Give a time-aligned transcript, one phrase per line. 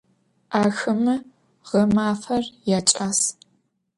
[0.61, 1.15] Axeme
[1.69, 3.19] ğemafer yaç'as.